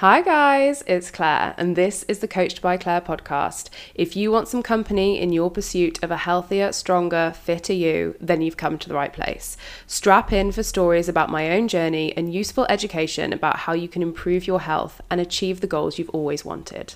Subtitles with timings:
[0.00, 3.68] Hi, guys, it's Claire, and this is the Coached by Claire podcast.
[3.94, 8.40] If you want some company in your pursuit of a healthier, stronger, fitter you, then
[8.40, 9.58] you've come to the right place.
[9.86, 14.00] Strap in for stories about my own journey and useful education about how you can
[14.00, 16.94] improve your health and achieve the goals you've always wanted.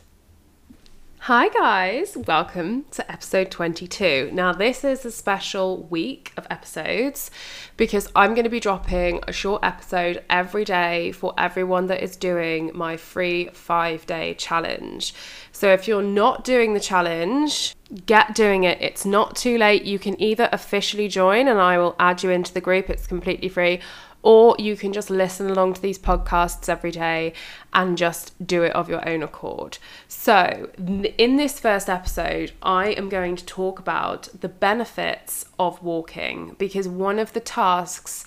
[1.24, 4.28] Hi, guys, welcome to episode 22.
[4.34, 7.30] Now, this is a special week of episodes
[7.78, 12.16] because I'm going to be dropping a short episode every day for everyone that is
[12.16, 15.14] doing my free five day challenge.
[15.50, 18.76] So, if you're not doing the challenge, get doing it.
[18.82, 19.84] It's not too late.
[19.84, 23.48] You can either officially join and I will add you into the group, it's completely
[23.48, 23.80] free
[24.24, 27.34] or you can just listen along to these podcasts every day
[27.74, 29.76] and just do it of your own accord.
[30.08, 30.70] So,
[31.18, 36.88] in this first episode, I am going to talk about the benefits of walking because
[36.88, 38.24] one of the tasks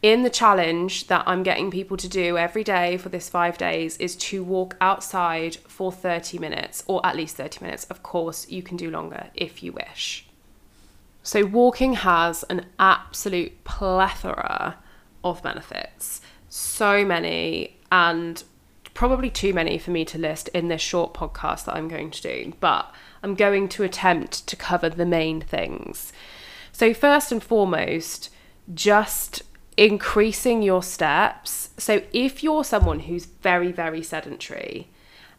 [0.00, 3.98] in the challenge that I'm getting people to do every day for this five days
[3.98, 7.84] is to walk outside for 30 minutes or at least 30 minutes.
[7.84, 10.26] Of course, you can do longer if you wish.
[11.22, 14.78] So, walking has an absolute plethora
[15.24, 16.20] of benefits.
[16.48, 18.44] So many, and
[18.92, 22.22] probably too many for me to list in this short podcast that I'm going to
[22.22, 26.12] do, but I'm going to attempt to cover the main things.
[26.70, 28.30] So, first and foremost,
[28.72, 29.42] just
[29.76, 31.70] increasing your steps.
[31.78, 34.88] So, if you're someone who's very, very sedentary,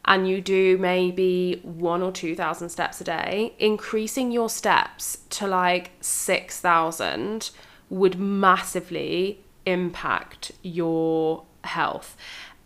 [0.06, 5.48] and you do maybe one or two thousand steps a day, increasing your steps to
[5.48, 7.52] like six thousand
[7.90, 12.16] would massively impact your health.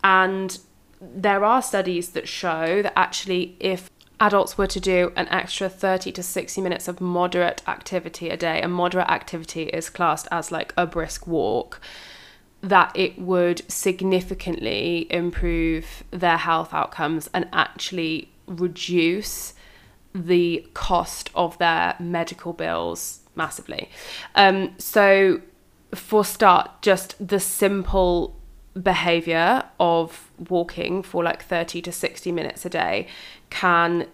[0.03, 0.59] And
[1.01, 6.11] there are studies that show that actually, if adults were to do an extra 30
[6.11, 10.73] to 60 minutes of moderate activity a day, and moderate activity is classed as like
[10.75, 11.79] a brisk walk,
[12.61, 19.53] that it would significantly improve their health outcomes and actually reduce
[20.13, 23.89] the cost of their medical bills massively.
[24.35, 25.41] Um, so
[25.93, 28.35] for start, just the simple
[28.81, 33.07] behavior of walking for like 30 to 60 minutes a day
[33.49, 34.07] can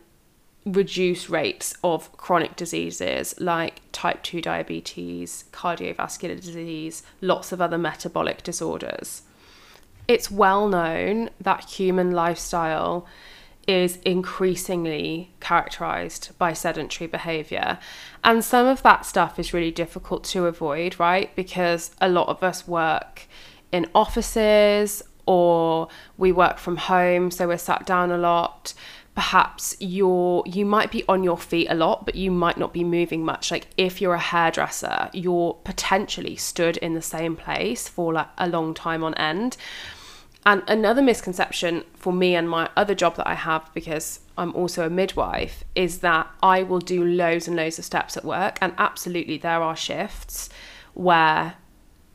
[0.65, 8.41] reduce rates of chronic diseases like type 2 diabetes, cardiovascular disease, lots of other metabolic
[8.41, 9.21] disorders.
[10.07, 13.05] It's well known that human lifestyle
[13.67, 17.79] is increasingly characterized by sedentary behavior.
[18.23, 21.35] And some of that stuff is really difficult to avoid, right?
[21.35, 23.27] Because a lot of us work
[23.71, 25.87] in offices or
[26.17, 28.73] we work from home, so we're sat down a lot.
[29.15, 32.83] Perhaps you're you might be on your feet a lot, but you might not be
[32.83, 33.49] moving much.
[33.49, 38.47] Like if you're a hairdresser, you're potentially stood in the same place for like a
[38.47, 39.57] long time on end.
[40.47, 44.85] And another misconception for me and my other job that I have, because I'm also
[44.85, 48.59] a midwife, is that I will do loads and loads of steps at work.
[48.61, 50.49] And absolutely, there are shifts
[50.93, 51.55] where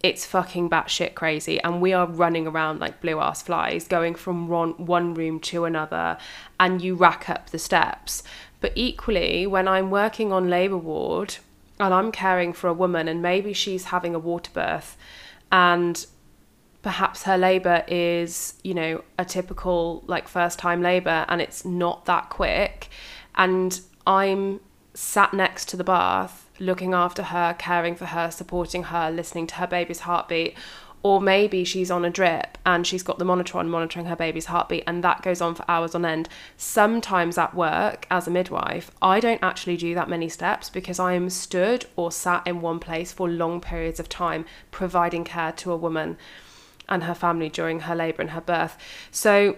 [0.02, 4.48] it's fucking batshit crazy, and we are running around like blue ass flies, going from
[4.48, 6.16] one, one room to another,
[6.58, 8.22] and you rack up the steps.
[8.60, 11.36] But equally, when I'm working on labour ward
[11.78, 14.96] and I'm caring for a woman, and maybe she's having a water birth,
[15.50, 16.06] and
[16.82, 22.04] perhaps her labor is you know a typical like first time labor and it's not
[22.06, 22.88] that quick.
[23.34, 24.60] And i'm
[24.94, 29.54] sat next to the bath looking after her caring for her supporting her listening to
[29.56, 30.54] her baby's heartbeat.
[31.02, 34.46] Or maybe she's on a drip and she's got the monitor on monitoring her baby's
[34.46, 36.28] heartbeat and that goes on for hours on end.
[36.58, 41.14] Sometimes at work as a midwife i don't actually do that many steps because i
[41.14, 45.72] am stood or sat in one place for long periods of time providing care to
[45.72, 46.18] a woman
[46.90, 48.76] and her family during her labour and her birth.
[49.10, 49.56] So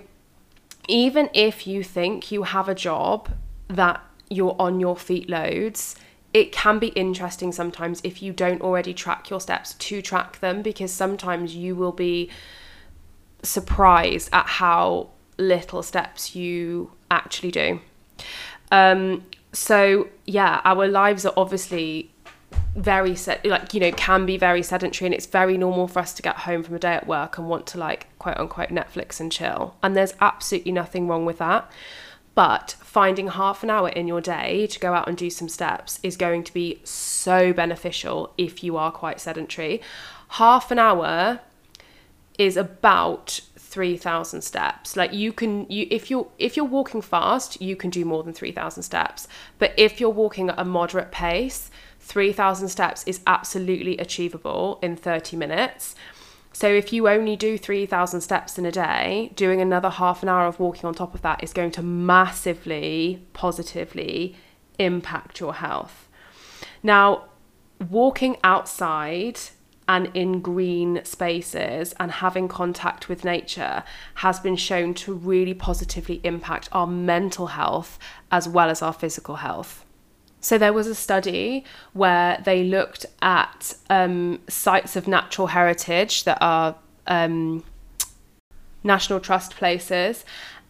[0.88, 3.30] even if you think you have a job
[3.68, 5.96] that you're on your feet loads,
[6.32, 10.62] it can be interesting sometimes if you don't already track your steps to track them
[10.62, 12.30] because sometimes you will be
[13.42, 17.80] surprised at how little steps you actually do.
[18.70, 22.11] Um, so, yeah, our lives are obviously
[22.74, 26.14] very set like you know can be very sedentary and it's very normal for us
[26.14, 29.20] to get home from a day at work and want to like quote unquote netflix
[29.20, 29.76] and chill.
[29.82, 31.70] And there's absolutely nothing wrong with that.
[32.34, 36.00] But finding half an hour in your day to go out and do some steps
[36.02, 39.82] is going to be so beneficial if you are quite sedentary.
[40.28, 41.40] Half an hour
[42.38, 44.96] is about 3000 steps.
[44.96, 48.32] Like you can you if you're if you're walking fast you can do more than
[48.32, 49.28] 3000 steps.
[49.58, 51.70] But if you're walking at a moderate pace
[52.02, 55.94] 3,000 steps is absolutely achievable in 30 minutes.
[56.52, 60.46] So if you only do 3,000 steps in a day, doing another half an hour
[60.46, 64.36] of walking on top of that is going to massively positively
[64.78, 66.08] impact your health.
[66.82, 67.24] Now,
[67.88, 69.38] walking outside
[69.88, 73.82] and in green spaces and having contact with nature
[74.16, 77.98] has been shown to really positively impact our mental health
[78.30, 79.84] as well as our physical health.
[80.42, 86.38] So, there was a study where they looked at um, sites of natural heritage that
[86.40, 86.74] are
[87.06, 87.64] um,
[88.84, 90.24] National Trust places,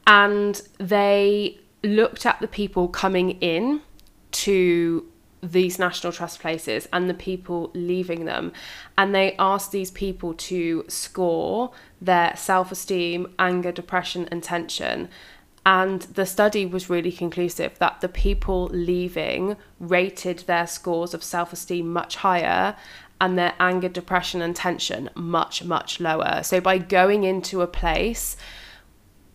[0.06, 3.80] and they looked at the people coming in
[4.30, 5.06] to
[5.42, 8.52] these National Trust places and the people leaving them.
[8.96, 15.08] And they asked these people to score their self esteem, anger, depression, and tension.
[15.64, 21.52] And the study was really conclusive that the people leaving rated their scores of self
[21.52, 22.76] esteem much higher
[23.20, 26.40] and their anger, depression, and tension much, much lower.
[26.42, 28.36] So by going into a place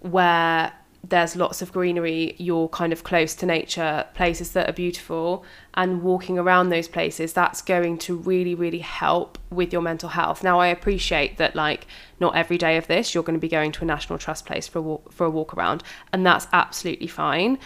[0.01, 0.74] where
[1.09, 6.01] there's lots of greenery, you're kind of close to nature, places that are beautiful, and
[6.01, 10.44] walking around those places, that's going to really, really help with your mental health.
[10.44, 11.88] Now, I appreciate that, like,
[12.19, 14.68] not every day of this, you're going to be going to a National Trust place
[14.68, 17.57] for a walk, for a walk around, and that's absolutely fine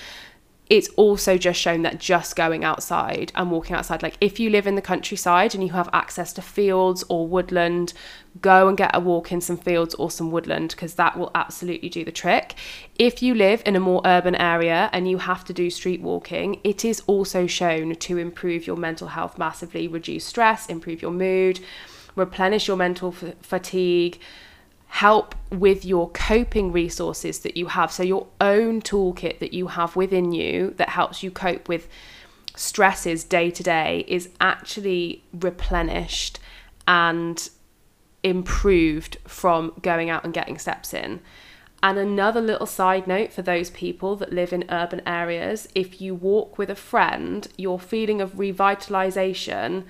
[0.71, 4.65] it's also just shown that just going outside and walking outside, like if you live
[4.65, 7.91] in the countryside and you have access to fields or woodland,
[8.39, 11.89] go and get a walk in some fields or some woodland because that will absolutely
[11.89, 12.55] do the trick.
[12.97, 16.61] If you live in a more urban area and you have to do street walking,
[16.63, 21.59] it is also shown to improve your mental health massively, reduce stress, improve your mood,
[22.15, 24.21] replenish your mental f- fatigue
[24.91, 27.91] help with your coping resources that you have.
[27.93, 31.87] So, your own toolkit that you have within you that helps you cope with
[32.57, 36.39] stresses day to day is actually replenished
[36.85, 37.49] and
[38.21, 41.21] improved from going out and getting steps in.
[41.81, 46.13] And another little side note for those people that live in urban areas if you
[46.13, 49.85] walk with a friend, your feeling of revitalization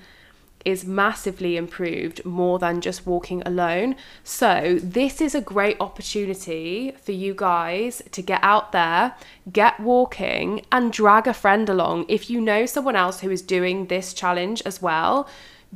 [0.64, 3.96] is massively improved more than just walking alone.
[4.24, 9.14] So, this is a great opportunity for you guys to get out there,
[9.52, 12.06] get walking, and drag a friend along.
[12.08, 15.28] If you know someone else who is doing this challenge as well,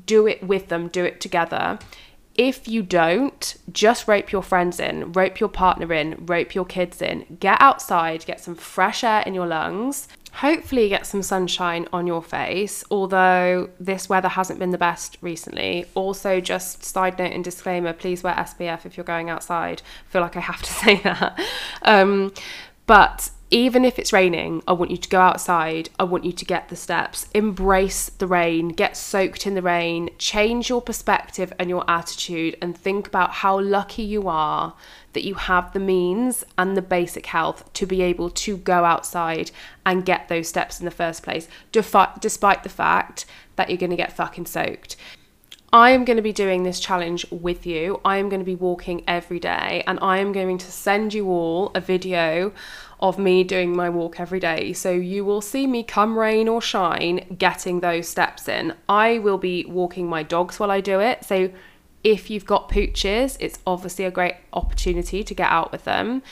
[0.04, 1.78] do it with them, do it together.
[2.34, 7.00] If you don't, just rope your friends in, rope your partner in, rope your kids
[7.00, 7.38] in.
[7.40, 10.08] Get outside, get some fresh air in your lungs.
[10.36, 15.86] Hopefully, get some sunshine on your face, although this weather hasn't been the best recently.
[15.94, 19.80] Also, just side note and disclaimer please wear SPF if you're going outside.
[20.06, 21.40] I feel like I have to say that.
[21.82, 22.34] Um,
[22.86, 25.88] but even if it's raining, I want you to go outside.
[25.98, 30.10] I want you to get the steps, embrace the rain, get soaked in the rain,
[30.18, 34.74] change your perspective and your attitude, and think about how lucky you are
[35.14, 39.50] that you have the means and the basic health to be able to go outside
[39.86, 43.24] and get those steps in the first place, defi- despite the fact
[43.56, 44.96] that you're going to get fucking soaked.
[45.72, 48.00] I am going to be doing this challenge with you.
[48.04, 51.28] I am going to be walking every day and I am going to send you
[51.28, 52.52] all a video
[53.00, 54.72] of me doing my walk every day.
[54.72, 58.74] So you will see me come rain or shine getting those steps in.
[58.88, 61.24] I will be walking my dogs while I do it.
[61.24, 61.50] So
[62.02, 66.22] if you've got pooches, it's obviously a great opportunity to get out with them.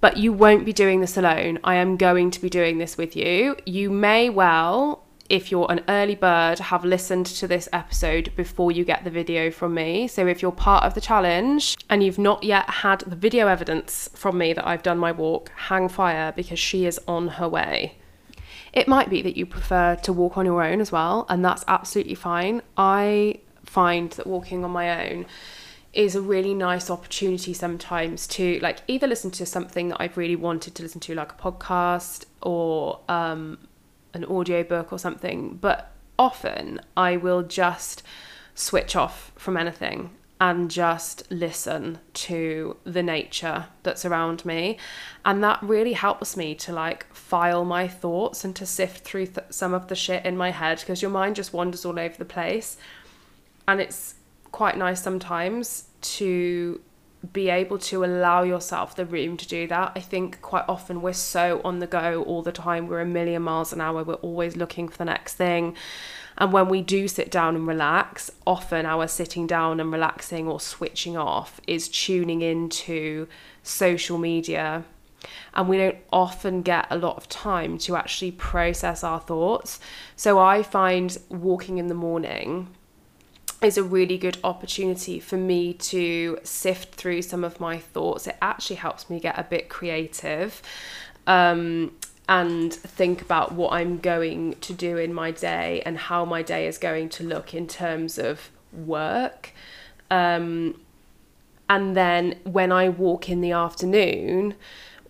[0.00, 1.58] But you won't be doing this alone.
[1.64, 3.56] I am going to be doing this with you.
[3.64, 8.84] You may well if you're an early bird, have listened to this episode before you
[8.84, 10.08] get the video from me.
[10.08, 14.08] So if you're part of the challenge and you've not yet had the video evidence
[14.14, 17.96] from me that I've done my walk, hang fire because she is on her way.
[18.72, 21.64] It might be that you prefer to walk on your own as well, and that's
[21.66, 22.62] absolutely fine.
[22.76, 25.26] I find that walking on my own
[25.92, 30.36] is a really nice opportunity sometimes to like either listen to something that I've really
[30.36, 33.58] wanted to listen to, like a podcast or um,
[34.16, 38.02] an audiobook or something, but often I will just
[38.54, 44.76] switch off from anything and just listen to the nature that's around me.
[45.24, 49.46] And that really helps me to like file my thoughts and to sift through th-
[49.50, 52.26] some of the shit in my head because your mind just wanders all over the
[52.26, 52.76] place.
[53.66, 54.16] And it's
[54.52, 56.80] quite nice sometimes to
[57.32, 59.92] be able to allow yourself the room to do that.
[59.96, 62.88] I think quite often we're so on the go all the time.
[62.88, 64.04] We're a million miles an hour.
[64.04, 65.76] We're always looking for the next thing.
[66.38, 70.60] And when we do sit down and relax, often our sitting down and relaxing or
[70.60, 73.26] switching off is tuning into
[73.62, 74.84] social media.
[75.54, 79.80] And we don't often get a lot of time to actually process our thoughts.
[80.14, 82.68] So I find walking in the morning
[83.62, 88.26] is a really good opportunity for me to sift through some of my thoughts.
[88.26, 90.62] It actually helps me get a bit creative.
[91.26, 91.92] Um,
[92.28, 96.66] and think about what I'm going to do in my day and how my day
[96.66, 99.52] is going to look in terms of work.
[100.10, 100.80] Um,
[101.68, 104.54] and then when I walk in the afternoon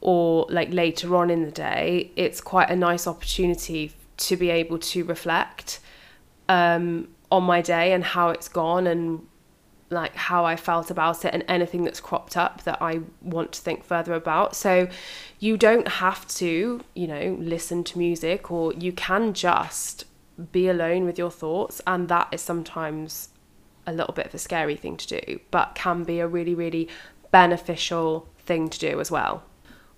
[0.00, 4.78] or like later on in the day, it's quite a nice opportunity to be able
[4.78, 5.80] to reflect
[6.48, 9.26] um, on my day and how it's gone and
[9.90, 13.60] like how I felt about it and anything that's cropped up that I want to
[13.60, 14.56] think further about.
[14.56, 14.88] So
[15.38, 20.04] you don't have to, you know, listen to music or you can just
[20.52, 23.30] be alone with your thoughts and that is sometimes
[23.86, 26.88] a little bit of a scary thing to do, but can be a really really
[27.30, 29.44] beneficial thing to do as well.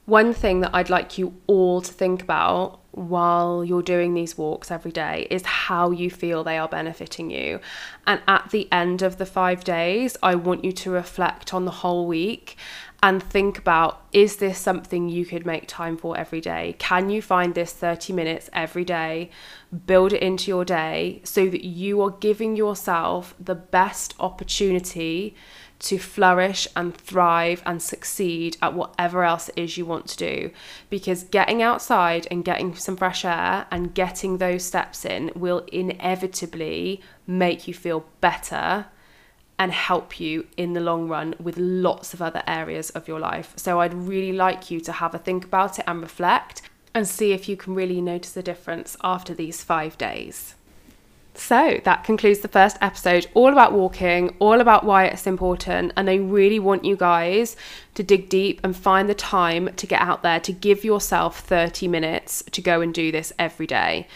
[0.05, 4.71] One thing that I'd like you all to think about while you're doing these walks
[4.71, 7.61] every day is how you feel they are benefiting you.
[8.07, 11.71] And at the end of the five days, I want you to reflect on the
[11.71, 12.57] whole week
[13.03, 16.75] and think about is this something you could make time for every day?
[16.79, 19.31] Can you find this 30 minutes every day?
[19.87, 25.37] Build it into your day so that you are giving yourself the best opportunity
[25.81, 30.51] to flourish and thrive and succeed at whatever else it is you want to do.
[30.91, 37.01] Because getting outside and getting some fresh air and getting those steps in will inevitably
[37.27, 38.87] make you feel better
[39.59, 43.53] and help you in the long run with lots of other areas of your life.
[43.57, 46.63] So I'd really like you to have a think about it and reflect
[46.95, 50.55] and see if you can really notice a difference after these five days.
[51.39, 55.93] So that concludes the first episode, all about walking, all about why it's important.
[55.97, 57.55] And I really want you guys
[57.95, 61.87] to dig deep and find the time to get out there to give yourself 30
[61.87, 64.09] minutes to go and do this every day.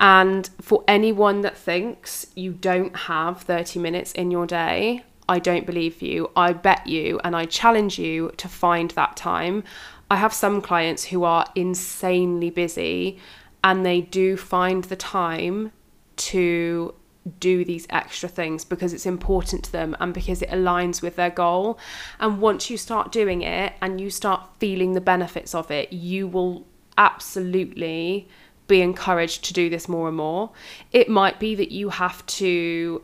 [0.00, 5.66] And for anyone that thinks you don't have 30 minutes in your day, I don't
[5.66, 6.32] believe you.
[6.34, 9.62] I bet you and I challenge you to find that time.
[10.10, 13.20] I have some clients who are insanely busy
[13.62, 15.70] and they do find the time
[16.16, 16.94] to
[17.38, 21.30] do these extra things because it's important to them and because it aligns with their
[21.30, 21.78] goal.
[22.20, 26.28] And once you start doing it and you start feeling the benefits of it, you
[26.28, 26.66] will
[26.98, 28.28] absolutely
[28.66, 30.50] be encouraged to do this more and more.
[30.92, 33.02] It might be that you have to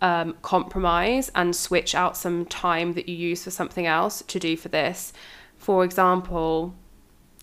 [0.00, 4.56] um, compromise and switch out some time that you use for something else to do
[4.56, 5.12] for this.
[5.56, 6.74] For example,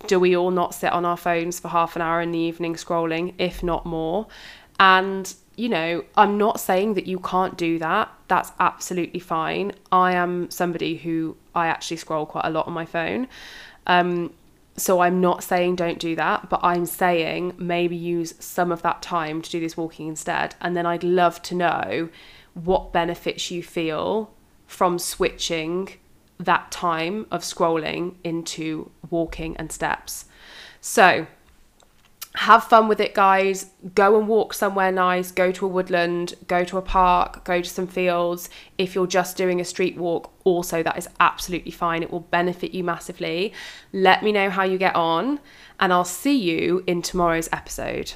[0.07, 2.75] do we all not sit on our phones for half an hour in the evening
[2.75, 4.27] scrolling, if not more?
[4.79, 8.11] And, you know, I'm not saying that you can't do that.
[8.27, 9.73] That's absolutely fine.
[9.91, 13.27] I am somebody who I actually scroll quite a lot on my phone.
[13.87, 14.33] Um,
[14.77, 19.01] so I'm not saying don't do that, but I'm saying maybe use some of that
[19.01, 20.55] time to do this walking instead.
[20.59, 22.09] And then I'd love to know
[22.53, 24.31] what benefits you feel
[24.67, 25.89] from switching
[26.39, 30.25] that time of scrolling into walking and steps.
[30.81, 31.27] So,
[32.35, 33.71] have fun with it, guys.
[33.93, 35.31] Go and walk somewhere nice.
[35.31, 38.49] Go to a woodland, go to a park, go to some fields.
[38.77, 42.03] If you're just doing a street walk, also that is absolutely fine.
[42.03, 43.53] It will benefit you massively.
[43.93, 45.39] Let me know how you get on,
[45.79, 48.13] and I'll see you in tomorrow's episode.